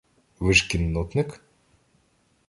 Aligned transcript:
Ви 0.39 0.53
ж 0.53 0.67
кіннотник? 0.67 1.41